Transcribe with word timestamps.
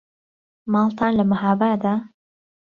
ماڵتان 0.71 1.11
لە 1.19 1.23
مەهابادە؟ 1.31 1.93